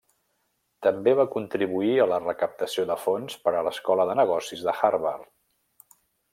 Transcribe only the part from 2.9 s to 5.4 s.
de fons per a l'Escola de negocis de Harvard.